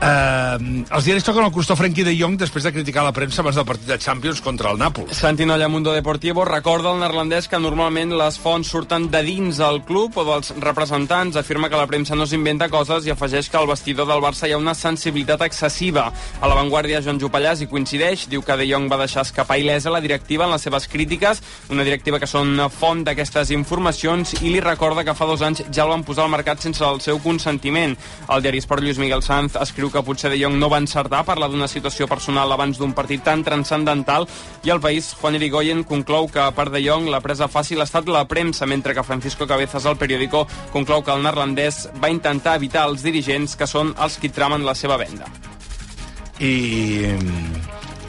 Uh, 0.03 0.83
els 0.91 1.07
diaris 1.07 1.23
toquen 1.23 1.45
el 1.47 1.53
crostó 1.55 1.77
Frenkie 1.79 2.03
de 2.03 2.17
Jong 2.19 2.35
després 2.35 2.65
de 2.67 2.73
criticar 2.75 3.05
la 3.07 3.13
premsa 3.15 3.39
abans 3.43 3.55
del 3.55 3.67
partit 3.69 3.87
de 3.87 3.99
Champions 4.03 4.41
contra 4.43 4.73
el 4.73 4.81
Nàpols. 4.81 5.15
Santinolla 5.15 5.69
Mundo 5.71 5.93
Deportivo 5.95 6.43
recorda 6.49 6.91
al 6.91 6.99
neerlandès 6.99 7.47
que 7.47 7.61
normalment 7.63 8.17
les 8.19 8.39
fonts 8.43 8.67
surten 8.67 9.07
de 9.13 9.21
dins 9.23 9.61
del 9.63 9.79
club 9.87 10.19
o 10.19 10.25
dels 10.27 10.51
representants. 10.59 11.39
Afirma 11.39 11.71
que 11.71 11.79
la 11.79 11.87
premsa 11.87 12.19
no 12.19 12.27
s'inventa 12.27 12.67
coses 12.73 13.07
i 13.07 13.15
afegeix 13.15 13.51
que 13.51 13.61
al 13.61 13.71
vestidor 13.71 14.11
del 14.11 14.25
Barça 14.25 14.51
hi 14.51 14.57
ha 14.57 14.59
una 14.59 14.75
sensibilitat 14.75 15.45
excessiva. 15.47 16.09
A 16.41 16.51
l'avantguàrdia, 16.51 17.03
Joan 17.03 17.23
Jopallàs 17.23 17.63
hi 17.63 17.71
coincideix. 17.71 18.27
Diu 18.33 18.43
que 18.43 18.59
De 18.59 18.67
Jong 18.67 18.91
va 18.91 18.99
deixar 19.05 19.23
escapar 19.23 19.61
il·lesa 19.63 19.95
la 19.95 20.03
directiva 20.03 20.49
en 20.49 20.57
les 20.57 20.67
seves 20.67 20.91
crítiques, 20.91 21.43
una 21.71 21.87
directiva 21.87 22.19
que 22.19 22.31
són 22.31 22.57
una 22.57 22.67
font 22.73 23.07
d'aquestes 23.07 23.55
informacions 23.55 24.35
i 24.43 24.52
li 24.53 24.61
recorda 24.61 25.05
que 25.05 25.15
fa 25.17 25.25
dos 25.25 25.41
anys 25.41 25.63
ja 25.73 25.87
el 25.87 25.91
van 25.91 26.03
posar 26.05 26.27
al 26.27 26.33
mercat 26.33 26.61
sense 26.61 26.85
el 26.85 27.01
seu 27.01 27.19
consentiment. 27.25 27.95
El 28.29 28.43
diari 28.45 28.61
Esport 28.61 28.85
Lluís 28.85 28.99
Miguel 29.01 29.23
Sanz 29.25 29.57
escriu 29.57 29.89
que 29.91 30.03
potser 30.05 30.29
De 30.33 30.37
Jong 30.41 30.59
no 30.61 30.69
va 30.69 30.81
encertar 30.83 31.23
a 31.23 31.27
parlar 31.29 31.49
d'una 31.49 31.69
situació 31.71 32.09
personal 32.11 32.53
abans 32.53 32.77
d'un 32.79 32.93
partit 32.93 33.25
tan 33.25 33.45
transcendental 33.47 34.29
i 34.65 34.75
el 34.75 34.81
país, 34.81 35.15
Juan 35.21 35.39
Irigoyen, 35.39 35.85
conclou 35.89 36.29
que 36.29 36.45
per 36.53 36.69
De 36.75 36.83
Jong 36.85 37.09
la 37.09 37.23
presa 37.25 37.49
fàcil 37.49 37.81
ha 37.81 37.89
estat 37.89 38.11
la 38.13 38.27
premsa, 38.29 38.67
mentre 38.67 38.95
que 38.95 39.07
Francisco 39.07 39.49
Cabezas 39.49 39.87
al 39.87 39.97
periòdico 39.97 40.45
conclou 40.73 41.03
que 41.03 41.17
el 41.17 41.25
neerlandès 41.25 41.87
va 42.03 42.13
intentar 42.13 42.59
evitar 42.61 42.85
els 42.91 43.03
dirigents 43.03 43.57
que 43.57 43.67
són 43.67 43.95
els 43.99 44.21
qui 44.21 44.29
tramen 44.29 44.67
la 44.69 44.77
seva 44.77 45.01
venda. 45.01 45.31
I 46.41 47.17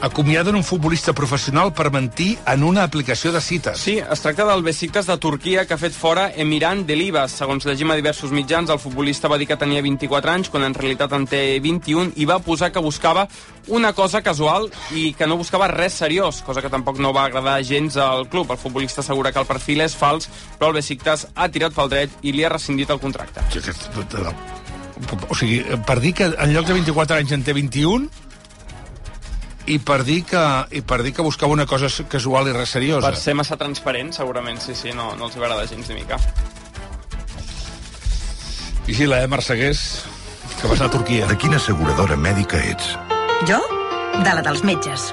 acomiaden 0.04 0.54
un 0.54 0.64
futbolista 0.64 1.14
professional 1.14 1.72
per 1.72 1.90
mentir 1.90 2.36
en 2.46 2.62
una 2.62 2.82
aplicació 2.84 3.32
de 3.32 3.40
cites. 3.40 3.80
Sí, 3.80 3.96
es 3.98 4.20
tracta 4.20 4.44
del 4.44 4.62
Besiktas 4.62 5.06
de 5.06 5.16
Turquia 5.16 5.64
que 5.64 5.74
ha 5.74 5.80
fet 5.80 5.94
fora 5.96 6.26
Emiran 6.36 6.84
Delibas. 6.86 7.32
Segons 7.40 7.64
llegim 7.64 7.90
a 7.90 7.96
diversos 7.96 8.32
mitjans, 8.32 8.68
el 8.70 8.78
futbolista 8.82 9.30
va 9.32 9.38
dir 9.40 9.48
que 9.48 9.56
tenia 9.56 9.82
24 9.82 10.30
anys, 10.30 10.50
quan 10.52 10.66
en 10.66 10.76
realitat 10.76 11.14
en 11.16 11.24
té 11.30 11.42
21, 11.64 12.12
i 12.20 12.28
va 12.28 12.38
posar 12.44 12.70
que 12.72 12.82
buscava 12.84 13.26
una 13.72 13.94
cosa 13.96 14.20
casual 14.22 14.68
i 14.92 15.14
que 15.16 15.26
no 15.26 15.38
buscava 15.40 15.70
res 15.72 15.96
seriós, 16.02 16.42
cosa 16.44 16.60
que 16.60 16.72
tampoc 16.72 17.00
no 17.00 17.14
va 17.16 17.24
agradar 17.24 17.62
gens 17.64 17.96
al 17.96 18.28
club. 18.28 18.52
El 18.52 18.60
futbolista 18.60 19.00
assegura 19.00 19.32
que 19.32 19.40
el 19.40 19.48
perfil 19.48 19.80
és 19.86 19.96
fals, 19.96 20.28
però 20.58 20.68
el 20.68 20.82
Besiktas 20.82 21.30
ha 21.34 21.48
tirat 21.48 21.72
pel 21.72 21.88
dret 21.88 22.20
i 22.20 22.36
li 22.36 22.44
ha 22.44 22.52
rescindit 22.52 22.92
el 22.92 23.00
contracte. 23.00 23.40
O 25.30 25.34
sigui, 25.34 25.64
per 25.88 25.98
dir 26.00 26.12
que 26.14 26.28
en 26.28 26.52
lloc 26.52 26.68
de 26.68 26.76
24 26.76 27.16
anys 27.16 27.32
en 27.34 27.42
té 27.42 27.56
21 27.56 28.12
i 29.66 29.78
per 29.80 30.02
dir 30.04 30.22
que, 30.28 30.42
i 30.76 30.82
per 30.84 31.00
dir 31.02 31.14
que 31.16 31.24
buscava 31.24 31.52
una 31.52 31.66
cosa 31.66 31.88
casual 32.10 32.50
i 32.50 32.56
res 32.56 32.74
seriosa. 32.76 33.06
Per 33.06 33.20
ser 33.20 33.34
massa 33.38 33.56
transparent, 33.60 34.12
segurament, 34.16 34.60
sí, 34.60 34.76
sí, 34.76 34.92
no, 34.96 35.14
no 35.18 35.28
els 35.28 35.38
va 35.38 35.46
agradar 35.46 35.68
gens 35.70 35.88
ni 35.88 36.02
mica. 36.02 36.18
Vigila, 38.84 39.22
eh, 39.22 39.28
Marcegués, 39.28 40.04
que 40.60 40.68
vas 40.68 40.80
a 40.84 40.90
Turquia. 40.92 41.26
De 41.26 41.36
quina 41.40 41.56
asseguradora 41.56 42.16
mèdica 42.20 42.60
ets? 42.60 42.92
Jo? 43.48 43.60
De 44.20 44.34
la 44.34 44.42
dels 44.44 44.64
metges. 44.64 45.12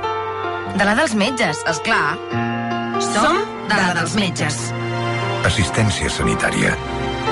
De 0.75 0.87
la 0.87 0.95
dels 0.99 1.15
metges, 1.15 1.63
és 1.67 1.79
clar. 1.87 2.17
Som 3.11 3.39
de 3.71 3.77
la 3.79 3.93
dels 3.97 4.15
metges. 4.19 4.59
Assistència 5.47 6.11
sanitària. 6.11 6.75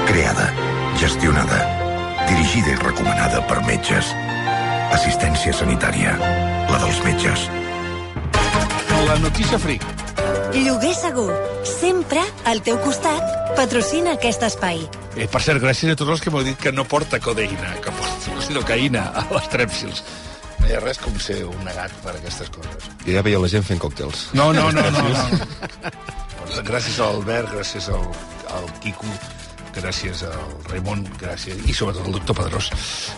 Creada, 0.07 0.47
gestionada, 0.97 1.59
dirigida 2.29 2.73
i 2.73 2.79
recomanada 2.79 3.43
per 3.51 3.59
metges. 3.67 4.15
Assistència 4.95 5.53
sanitària. 5.53 6.15
La 6.69 6.79
dels 6.83 6.99
metges. 7.03 7.45
La 9.07 9.17
notícia 9.23 9.57
fric. 9.57 9.83
Lloguer 10.53 10.93
segur. 10.93 11.29
Sempre 11.65 12.21
al 12.45 12.61
teu 12.65 12.77
costat. 12.83 13.23
Patrocina 13.57 14.13
aquest 14.17 14.45
espai. 14.45 14.83
Eh, 15.17 15.25
per 15.25 15.41
cert, 15.41 15.61
gràcies 15.63 15.93
a 15.93 15.97
tots 15.99 16.13
els 16.15 16.21
que 16.23 16.33
m'heu 16.33 16.45
dit 16.45 16.59
que 16.61 16.71
no 16.71 16.85
porta 16.85 17.19
codeïna, 17.19 17.73
que 17.83 17.93
porta 17.97 18.41
silocaïna 18.45 19.07
a 19.17 19.25
les 19.33 19.49
trèpsils. 19.53 20.03
No 20.59 20.69
hi 20.69 20.75
ha 20.77 20.83
res 20.83 21.01
com 21.01 21.17
ser 21.23 21.41
un 21.47 21.59
negat 21.65 21.93
per 22.03 22.13
aquestes 22.15 22.51
coses. 22.53 22.89
Jo 23.05 23.17
ja 23.17 23.25
veia 23.25 23.41
la 23.41 23.49
gent 23.51 23.65
fent 23.65 23.81
còctels. 23.81 24.27
No, 24.37 24.51
no, 24.53 24.69
no, 24.75 24.85
no. 24.93 25.05
no. 25.09 25.91
gràcies 26.69 26.99
a 26.99 27.09
Albert, 27.09 27.53
gràcies 27.55 27.89
al, 27.93 28.05
al 28.57 28.69
Quico, 28.83 29.09
gràcies 29.75 30.23
al 30.27 30.53
Raimon, 30.69 31.05
gràcies, 31.19 31.59
i 31.67 31.73
sobretot 31.75 32.05
al 32.07 32.17
doctor 32.17 32.37
Pedrós. 32.41 32.69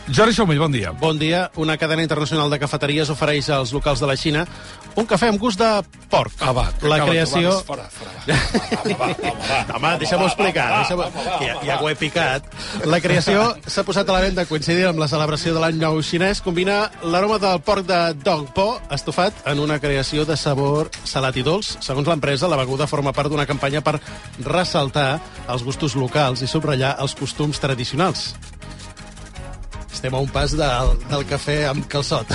Jordi 0.10 0.36
Somell, 0.36 0.60
bon 0.62 0.74
dia. 0.74 0.92
Bon 0.92 1.20
dia. 1.20 1.48
Una 1.56 1.78
cadena 1.78 2.04
internacional 2.06 2.52
de 2.52 2.60
cafeteries 2.62 3.12
ofereix 3.14 3.50
als 3.50 3.74
locals 3.76 4.04
de 4.04 4.10
la 4.10 4.18
Xina 4.20 4.46
un 5.00 5.08
cafè 5.08 5.30
amb 5.32 5.40
gust 5.40 5.60
de 5.62 5.70
porc. 6.12 6.34
Ah, 6.44 6.52
va, 6.52 6.66
la 6.84 6.98
creació... 7.06 7.54
va, 7.56 7.64
fora, 7.64 7.86
fora, 7.88 8.12
va, 9.00 9.08
Home, 9.78 9.92
deixa'm-ho 10.02 10.28
explicar. 10.28 10.66
Deixa 10.82 10.98
ja, 11.46 11.56
ja 11.64 11.78
ho 11.80 11.88
he 11.88 11.96
picat. 11.96 12.48
La 12.92 13.00
creació 13.04 13.46
s'ha 13.72 13.86
posat 13.88 14.10
a 14.10 14.18
la 14.18 14.24
venda 14.26 14.46
coincidint 14.50 14.90
amb 14.90 15.00
la 15.02 15.08
celebració 15.12 15.56
de 15.56 15.64
l'any 15.64 15.80
nou 15.80 16.02
xinès. 16.04 16.44
Combina 16.44 16.84
l'aroma 17.08 17.40
del 17.42 17.62
porc 17.64 17.88
de 17.88 18.02
Dong 18.26 18.52
Po 18.56 18.68
estofat 18.92 19.46
en 19.52 19.64
una 19.64 19.80
creació 19.80 20.26
de 20.28 20.36
sabor 20.36 20.92
salat 21.06 21.40
i 21.40 21.46
dolç. 21.48 21.78
Segons 21.80 22.12
l'empresa, 22.12 22.52
la 22.52 22.60
beguda 22.60 22.90
forma 22.92 23.16
part 23.16 23.32
d'una 23.32 23.48
campanya 23.48 23.84
per 23.86 23.98
ressaltar 24.44 25.22
els 25.48 25.64
gustos 25.64 25.96
locals 25.96 26.41
i 26.42 26.50
subratllar 26.50 26.96
els 27.04 27.16
costums 27.18 27.62
tradicionals. 27.62 28.32
Estem 30.02 30.16
a 30.18 30.20
un 30.26 30.32
pas 30.34 30.50
del, 30.58 30.96
del 31.12 31.24
cafè 31.30 31.60
amb 31.70 31.84
calçot. 31.86 32.32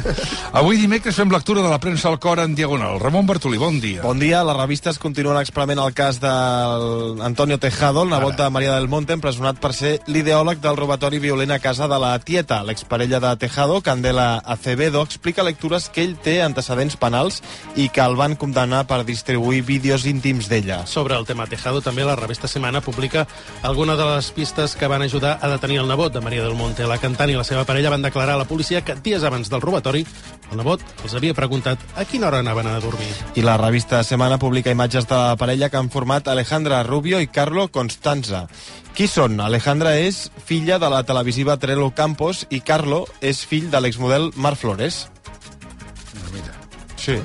Avui 0.56 0.78
dimecres 0.80 1.18
fem 1.20 1.28
lectura 1.28 1.60
de 1.60 1.68
la 1.68 1.76
premsa 1.76 2.08
al 2.08 2.16
cor 2.16 2.40
en 2.40 2.54
diagonal. 2.56 2.96
Ramon 2.96 3.26
Bartolí, 3.28 3.58
bon 3.60 3.76
dia. 3.76 4.00
Bon 4.00 4.16
dia. 4.16 4.38
Les 4.40 4.56
revistes 4.56 4.96
continuen 4.96 5.36
explorant 5.36 5.82
el 5.84 5.92
cas 5.92 6.16
d'Antonio 6.22 7.58
Tejado, 7.60 8.06
el 8.06 8.14
nebot 8.14 8.38
de 8.38 8.46
Maria 8.48 8.72
del 8.72 8.88
Monte, 8.88 9.12
empresonat 9.12 9.60
per 9.60 9.74
ser 9.76 9.90
l'ideòleg 10.08 10.62
del 10.64 10.78
robatori 10.80 11.20
violent 11.20 11.52
a 11.52 11.58
casa 11.60 11.90
de 11.92 11.98
la 12.00 12.14
tieta. 12.24 12.62
L'exparella 12.64 13.20
de 13.20 13.34
Tejado, 13.44 13.82
Candela 13.84 14.40
Acevedo, 14.40 15.04
explica 15.04 15.44
lectures 15.44 15.90
que 15.92 16.06
ell 16.06 16.16
té 16.16 16.38
antecedents 16.40 16.96
penals 16.96 17.42
i 17.76 17.90
que 17.92 18.00
el 18.00 18.16
van 18.16 18.32
condemnar 18.40 18.86
per 18.88 19.02
distribuir 19.04 19.60
vídeos 19.68 20.08
íntims 20.08 20.48
d'ella. 20.48 20.86
Sobre 20.88 21.20
el 21.20 21.28
tema 21.28 21.44
Tejado, 21.52 21.84
també 21.84 22.08
la 22.08 22.16
revista 22.16 22.48
Semana 22.48 22.80
publica 22.80 23.28
alguna 23.60 24.00
de 24.00 24.08
les 24.14 24.32
pistes 24.32 24.72
que 24.72 24.88
van 24.88 25.04
ajudar 25.04 25.36
a 25.36 25.52
detenir 25.52 25.82
el 25.84 25.92
nebot 25.92 26.16
de 26.16 26.24
Maria 26.24 26.48
del 26.48 26.56
Monte. 26.56 26.88
La 26.88 26.96
cantant 27.10 27.30
i 27.32 27.36
la 27.38 27.44
seva 27.46 27.64
parella 27.66 27.90
van 27.90 28.04
declarar 28.06 28.36
a 28.36 28.40
la 28.40 28.46
policia 28.46 28.84
que 28.86 28.94
dies 29.02 29.24
abans 29.26 29.50
del 29.50 29.62
robatori 29.62 30.04
el 30.50 30.60
nebot 30.60 30.82
els 31.02 31.14
havia 31.18 31.34
preguntat 31.34 31.82
a 31.98 32.04
quina 32.06 32.28
hora 32.28 32.40
anaven 32.44 32.68
a 32.70 32.78
dormir. 32.82 33.10
I 33.34 33.42
la 33.42 33.56
revista 33.58 34.02
Semana 34.06 34.38
publica 34.38 34.70
imatges 34.70 35.08
de 35.10 35.18
la 35.18 35.36
parella 35.36 35.70
que 35.70 35.78
han 35.78 35.90
format 35.90 36.28
Alejandra 36.28 36.82
Rubio 36.86 37.20
i 37.20 37.26
Carlo 37.26 37.68
Constanza. 37.68 38.46
Qui 38.94 39.08
són? 39.10 39.40
Alejandra 39.40 39.96
és 39.98 40.28
filla 40.46 40.78
de 40.78 40.90
la 40.90 41.02
televisiva 41.06 41.58
Trello 41.58 41.90
Campos 41.94 42.46
i 42.50 42.62
Carlo 42.62 43.04
és 43.20 43.42
fill 43.46 43.70
de 43.70 43.82
l'exmodel 43.82 44.30
Mar 44.36 44.56
Flores. 44.56 45.08
Mira. 46.30 46.54
Sí. 46.96 47.18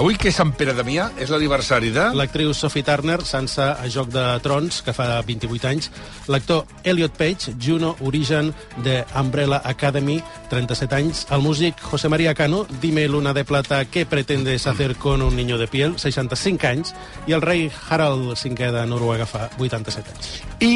Avui, 0.00 0.14
que 0.16 0.30
és 0.30 0.36
Sant 0.38 0.48
Pere 0.56 0.72
Damià, 0.72 1.10
és 1.20 1.28
l'aniversari 1.28 1.90
de... 1.92 2.06
L'actriu 2.16 2.54
Sophie 2.56 2.80
Turner, 2.80 3.18
Sansa 3.28 3.74
a 3.76 3.88
Joc 3.92 4.08
de 4.08 4.22
Trons, 4.40 4.78
que 4.80 4.94
fa 4.96 5.18
28 5.28 5.66
anys. 5.68 5.90
L'actor 6.32 6.62
Elliot 6.88 7.18
Page, 7.18 7.52
Juno 7.60 7.90
Origen 8.08 8.48
de 8.80 9.02
Umbrella 9.20 9.58
Academy, 9.68 10.14
37 10.48 10.96
anys. 10.96 11.20
El 11.36 11.44
músic 11.44 11.82
José 11.84 12.08
María 12.08 12.32
Cano, 12.32 12.62
Dime 12.80 13.04
Luna 13.12 13.34
de 13.36 13.44
Plata, 13.44 13.82
¿qué 13.84 14.06
pretendes 14.06 14.66
hacer 14.66 14.96
con 14.96 15.20
un 15.20 15.36
niño 15.36 15.58
de 15.58 15.68
piel? 15.68 15.98
65 15.98 16.66
anys. 16.66 16.94
I 17.28 17.36
el 17.36 17.44
rei 17.44 17.68
Harald 17.90 18.32
V 18.40 18.70
de 18.72 18.86
Noruega 18.88 19.26
fa 19.28 19.50
87 19.58 20.14
anys. 20.14 20.30
I 20.64 20.72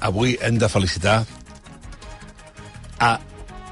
avui 0.00 0.34
hem 0.42 0.58
de 0.58 0.68
felicitar 0.68 1.20
a 2.98 3.12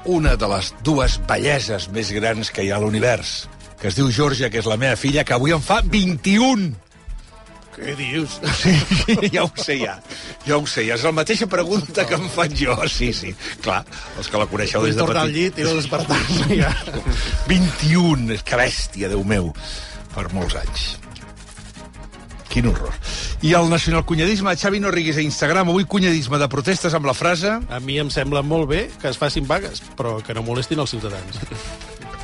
una 0.05 0.37
de 0.39 0.47
les 0.55 0.71
dues 0.87 1.19
belleses 1.27 1.89
més 1.91 2.13
grans 2.15 2.53
que 2.53 2.63
hi 2.63 2.71
ha 2.71 2.79
a 2.79 2.85
l'univers, 2.85 3.41
que 3.85 3.91
es 3.91 3.97
diu 3.99 4.07
Georgia, 4.09 4.47
que 4.49 4.57
és 4.57 4.65
la 4.65 4.79
meva 4.81 4.97
filla, 4.97 5.21
que 5.21 5.35
avui 5.35 5.51
en 5.53 5.61
fa 5.61 5.75
21. 5.85 6.71
Què 7.75 7.91
dius? 7.99 8.39
Sí, 8.57 8.71
ja 9.35 9.43
ho 9.43 9.51
sé, 9.61 9.75
ja. 9.77 9.93
Ja 10.47 10.57
ho 10.57 10.65
sé, 10.65 10.87
ja 10.87 10.95
és 10.95 11.03
la 11.05 11.11
mateixa 11.13 11.45
pregunta 11.51 12.05
que 12.09 12.17
em 12.17 12.25
faig 12.33 12.55
jo. 12.63 12.73
Sí, 12.89 13.11
sí, 13.13 13.35
clar, 13.61 13.83
els 14.17 14.31
que 14.31 14.41
la 14.41 14.47
coneixeu 14.49 14.81
Vull 14.81 14.89
des 14.89 14.97
de 14.97 15.03
tornar 15.05 15.27
al 15.27 15.29
petit. 15.29 15.53
llit 15.53 15.61
i 15.61 15.67
no 15.67 15.75
despertar-me 15.77 16.57
ja. 16.63 16.71
21, 17.51 18.39
que 18.41 18.57
bèstia, 18.63 19.11
Déu 19.13 19.21
meu, 19.27 19.51
per 20.15 20.25
molts 20.33 20.57
anys. 20.63 20.87
Quin 22.49 22.71
horror. 22.71 22.97
I 23.45 23.53
el 23.59 23.69
nacionalcunyadisme, 23.69 24.55
Xavi 24.57 24.79
no 24.81 24.89
riguis 24.95 25.19
a 25.19 25.27
Instagram, 25.27 25.69
avui 25.69 25.85
cunyadisme 25.85 26.41
de 26.41 26.49
protestes 26.49 26.97
amb 26.97 27.05
la 27.05 27.13
frase... 27.13 27.53
A 27.69 27.81
mi 27.83 27.99
em 28.01 28.09
sembla 28.09 28.41
molt 28.41 28.71
bé 28.71 28.85
que 28.97 29.11
es 29.11 29.19
facin 29.21 29.45
vagues, 29.45 29.83
però 29.99 30.17
que 30.25 30.33
no 30.33 30.41
molestin 30.47 30.81
els 30.81 30.95
ciutadans. 30.95 31.43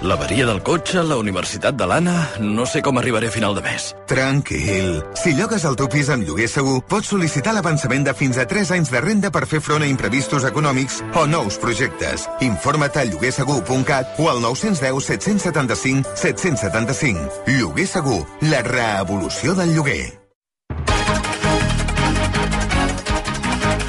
L'averia 0.01 0.48
del 0.50 0.63
cotxe, 0.65 1.03
la 1.05 1.17
universitat 1.22 1.75
de 1.77 1.86
l'Anna... 1.86 2.15
No 2.41 2.65
sé 2.65 2.81
com 2.81 2.98
arribaré 2.98 3.29
a 3.29 3.34
final 3.34 3.53
de 3.53 3.62
mes. 3.62 3.91
Tranquil. 4.10 4.96
Si 5.22 5.36
llogues 5.38 5.65
el 5.70 5.77
teu 5.77 5.89
pis 5.93 6.10
amb 6.10 6.25
lloguer 6.25 6.48
segur, 6.50 6.79
pots 6.89 7.12
sol·licitar 7.13 7.53
l'avançament 7.53 8.08
de 8.08 8.15
fins 8.17 8.39
a 8.41 8.48
3 8.50 8.74
anys 8.77 8.89
de 8.93 9.01
renda 9.05 9.29
per 9.34 9.46
fer 9.50 9.62
front 9.62 9.86
a 9.86 9.89
imprevistos 9.91 10.48
econòmics 10.50 11.03
o 11.13 11.27
nous 11.29 11.60
projectes. 11.62 12.25
Informa't 12.41 12.98
a 12.98 13.05
lloguersegur.cat 13.12 14.17
o 14.17 14.31
al 14.31 14.41
910 14.41 15.05
775 15.12 16.17
775. 16.17 17.46
Lloguer 17.60 17.88
segur, 17.93 18.24
la 18.50 18.65
reevolució 18.65 19.53
del 19.53 19.77
lloguer. 19.77 20.21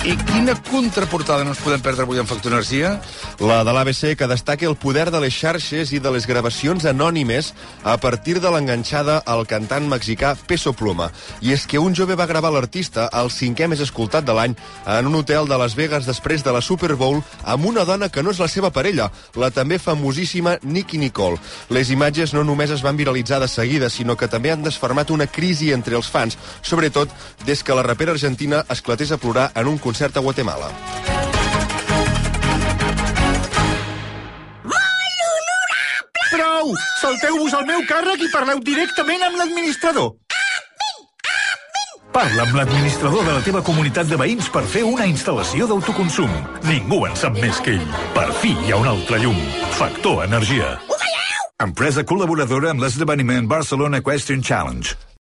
I 0.03 0.17
quina 0.19 0.57
contraportada 0.67 1.45
no 1.47 1.53
ens 1.53 1.61
podem 1.63 1.79
perdre 1.79 2.03
avui 2.03 2.19
en 2.19 2.27
Factor 2.27 2.51
Energia? 2.51 2.97
La 3.39 3.61
de 3.63 3.71
l'ABC, 3.71 4.17
que 4.19 4.27
destaca 4.27 4.67
el 4.67 4.75
poder 4.75 5.13
de 5.15 5.21
les 5.23 5.31
xarxes 5.31 5.93
i 5.95 6.01
de 6.03 6.11
les 6.11 6.25
gravacions 6.27 6.83
anònimes 6.91 7.53
a 7.87 7.95
partir 8.03 8.41
de 8.43 8.51
l'enganxada 8.51 9.21
al 9.31 9.47
cantant 9.47 9.87
mexicà 9.87 10.33
Peso 10.51 10.73
Pluma. 10.75 11.13
I 11.39 11.55
és 11.55 11.69
que 11.71 11.79
un 11.79 11.95
jove 11.95 12.17
va 12.19 12.27
gravar 12.27 12.51
l'artista 12.51 13.05
al 13.15 13.31
cinquè 13.31 13.69
més 13.71 13.85
escoltat 13.85 14.27
de 14.27 14.35
l'any 14.35 14.57
en 14.91 15.07
un 15.07 15.21
hotel 15.21 15.47
de 15.47 15.61
Las 15.63 15.79
Vegas 15.79 16.11
després 16.11 16.43
de 16.43 16.51
la 16.51 16.65
Super 16.67 16.97
Bowl 16.99 17.23
amb 17.47 17.71
una 17.71 17.87
dona 17.87 18.11
que 18.11 18.27
no 18.27 18.35
és 18.35 18.43
la 18.43 18.51
seva 18.51 18.73
parella, 18.75 19.07
la 19.39 19.53
també 19.55 19.79
famosíssima 19.79 20.57
Nicky 20.65 20.99
Nicole. 20.99 21.39
Les 21.71 21.95
imatges 21.95 22.35
no 22.35 22.43
només 22.43 22.75
es 22.75 22.83
van 22.83 22.99
viralitzar 22.99 23.39
de 23.39 23.47
seguida, 23.47 23.87
sinó 23.87 24.19
que 24.19 24.27
també 24.27 24.51
han 24.51 24.67
desfermat 24.67 25.15
una 25.15 25.31
crisi 25.31 25.71
entre 25.71 25.95
els 25.95 26.11
fans, 26.11 26.41
sobretot 26.61 27.15
des 27.47 27.63
que 27.63 27.79
la 27.79 27.87
rapera 27.87 28.19
argentina 28.19 28.65
esclatés 28.69 29.15
a 29.15 29.23
plorar 29.23 29.53
en 29.55 29.71
un 29.71 29.79
concert 29.93 30.17
a 30.17 30.21
Guatemala. 30.21 30.69
Prou! 36.33 36.73
Salteu-vos 37.03 37.53
al 37.53 37.67
meu 37.69 37.85
càrrec 37.91 38.25
i 38.25 38.31
parleu 38.33 38.63
directament 38.65 39.27
amb 39.29 39.37
l'administrador. 39.43 40.15
Parla 42.13 42.47
amb 42.47 42.57
l'administrador 42.57 43.29
de 43.29 43.37
la 43.37 43.45
teva 43.45 43.61
comunitat 43.65 44.09
de 44.09 44.17
veïns 44.21 44.49
per 44.53 44.65
fer 44.65 44.87
una 44.89 45.05
instal·lació 45.09 45.69
d'autoconsum. 45.69 46.33
Ningú 46.65 47.05
en 47.09 47.17
sap 47.17 47.37
més 47.37 47.61
que 47.61 47.77
ell. 47.77 47.87
Per 48.17 48.29
fi 48.41 48.57
hi 48.65 48.73
ha 48.73 48.81
un 48.81 48.89
altre 48.97 49.21
llum. 49.21 49.39
Factor 49.77 50.25
Energia. 50.25 50.79
empresa 51.63 52.03
col·laboradora 52.03 52.73
amb 52.73 52.81
l'esdeveniment 52.83 53.47
Barcelona 53.47 54.01
Question 54.01 54.41
Challenge. 54.43 55.12